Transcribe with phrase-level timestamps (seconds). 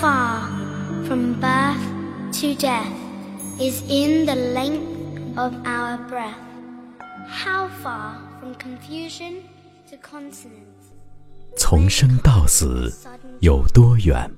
[0.00, 0.48] far
[1.06, 1.82] from birth
[2.30, 2.92] to death
[3.60, 6.38] is in the length of our breath
[7.26, 9.42] how far from confusion
[9.90, 10.94] to consonance
[11.56, 12.94] 从生到死
[13.40, 14.30] 有多远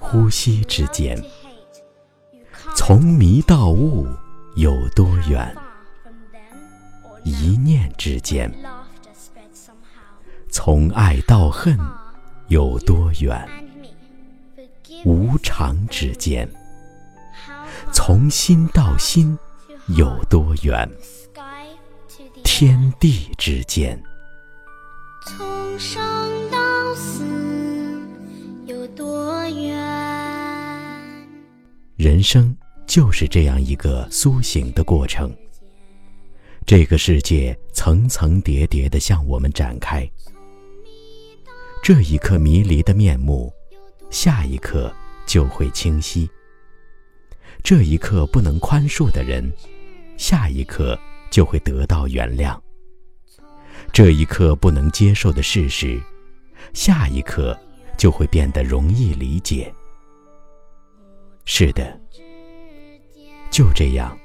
[0.00, 1.16] 呼吸之间
[2.74, 4.08] 从迷到悟
[4.56, 5.56] 有多远
[7.22, 8.52] 一念之间
[10.50, 11.78] 从爱到恨
[12.48, 13.63] 有多远
[15.04, 16.48] 无常之间，
[17.92, 19.38] 从心到心
[19.96, 20.88] 有多远
[22.42, 24.02] 天地之间，
[25.26, 26.02] 从生
[26.50, 26.58] 到
[26.94, 27.22] 死
[28.66, 29.76] 有多远？
[31.96, 32.56] 人生
[32.86, 35.30] 就是这样一个苏醒的过程。
[36.64, 40.10] 这个世界层层叠叠地向我们展开，
[41.82, 43.52] 这一刻迷离的面目，
[44.10, 44.90] 下一刻
[45.26, 46.28] 就会清晰。
[47.62, 49.52] 这一刻不能宽恕的人，
[50.16, 50.98] 下一刻
[51.30, 52.58] 就会得到原谅。
[53.92, 56.00] 这一刻不能接受的事实，
[56.72, 57.58] 下一刻
[57.96, 59.72] 就会变得容易理解。
[61.44, 62.00] 是的，
[63.50, 64.18] 就这样，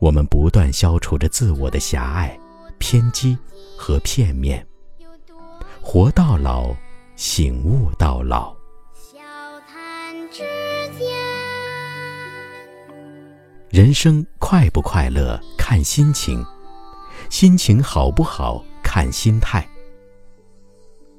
[0.00, 2.38] 我们不断消除着自我的狭隘、
[2.78, 3.36] 偏激
[3.76, 4.66] 和片面，
[5.82, 6.74] 活到老，
[7.14, 8.55] 醒悟到老。
[13.76, 16.42] 人生快不快乐看心情，
[17.28, 19.68] 心情好不好看心态。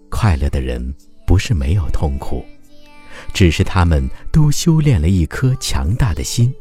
[0.09, 0.95] 快乐的人
[1.27, 2.43] 不是没有痛苦，
[3.31, 6.51] 只是他们都修炼了一颗强大的心。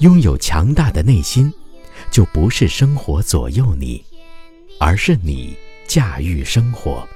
[0.00, 1.54] 拥有强大的内心，
[2.10, 4.04] 就不是生活左右你，
[4.80, 5.56] 而是你
[5.86, 7.08] 驾驭生活。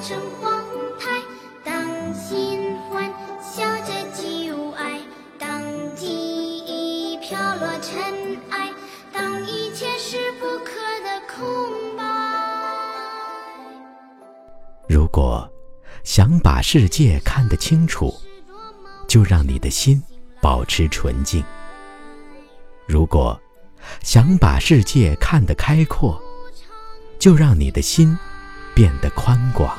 [0.00, 0.62] 成荒
[1.00, 1.22] 台，
[1.64, 3.10] 当新欢
[3.42, 5.00] 笑着旧爱，
[5.38, 5.62] 当
[5.96, 8.70] 记忆飘落尘埃，
[9.12, 12.04] 当一切是不可的空白。
[14.86, 15.50] 如果
[16.04, 18.14] 想把世界看得清楚，
[19.08, 20.02] 就让你的心
[20.42, 21.42] 保持纯净；
[22.86, 23.40] 如果
[24.02, 26.20] 想把世界看得开阔，
[27.18, 28.16] 就让你的心
[28.74, 29.76] 变得宽广。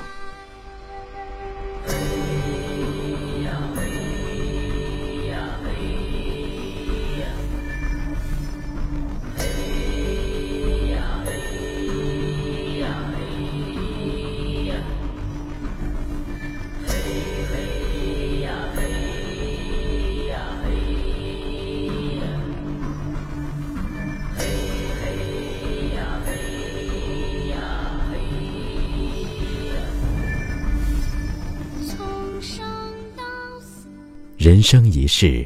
[34.48, 35.46] 人生一世，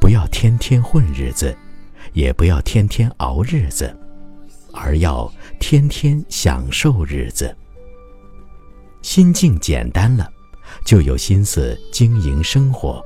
[0.00, 1.52] 不要天天混日子，
[2.12, 3.92] 也不要天天熬日子，
[4.72, 7.52] 而要天天享受日子。
[9.02, 10.30] 心境简单了，
[10.84, 13.04] 就有心思经营生活；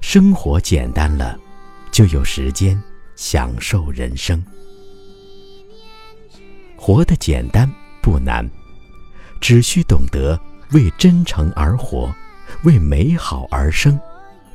[0.00, 1.36] 生活简单了，
[1.90, 2.80] 就有时间
[3.16, 4.40] 享受人生。
[6.76, 7.68] 活得简单
[8.00, 8.48] 不难，
[9.40, 12.14] 只需懂得为真诚而活，
[12.62, 13.98] 为美好而生，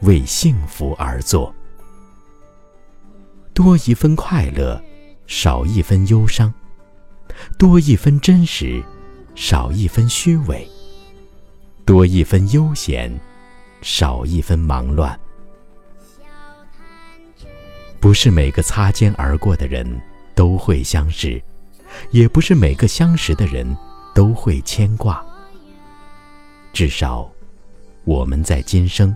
[0.02, 1.54] 为幸福而做。
[3.54, 4.82] 多一分快乐，
[5.28, 6.52] 少一分忧伤；
[7.58, 8.82] 多一分真实，
[9.36, 10.66] 少一分虚伪；
[11.86, 13.20] 多一分悠闲，
[13.82, 15.20] 少一分忙乱。
[18.00, 20.02] 不是每个擦肩而过的人
[20.34, 21.42] 都会相识，
[22.12, 23.78] 也不是每个相识的人
[24.16, 25.22] 都会牵挂。
[26.72, 27.30] 至少，
[28.06, 29.14] 我们在今生，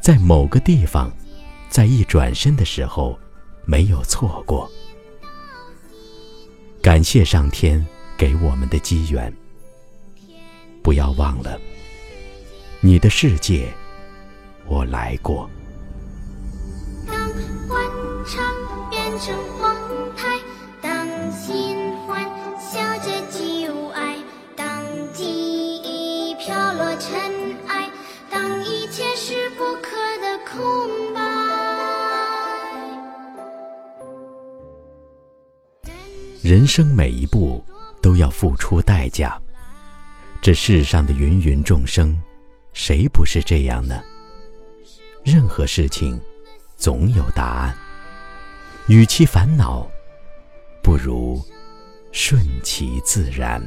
[0.00, 1.10] 在某个地方，
[1.68, 3.18] 在一转身的时候，
[3.64, 4.70] 没有错过。
[6.82, 7.86] 感谢上天
[8.16, 9.32] 给我们的机缘。
[10.82, 11.60] 不要忘了，
[12.80, 13.70] 你的世界，
[14.66, 15.48] 我来过。
[17.06, 17.16] 当
[17.68, 17.86] 欢
[18.26, 18.42] 唱
[18.88, 19.34] 变成
[36.50, 37.64] 人生每一步
[38.02, 39.40] 都要付出代价。
[40.42, 42.20] 这世上的芸芸众生，
[42.72, 44.02] 谁不是这样呢？
[45.24, 46.20] 任何事情
[46.76, 47.76] 总有答案。
[48.88, 49.88] 与其烦恼，
[50.82, 51.40] 不如
[52.10, 53.62] 顺其自然。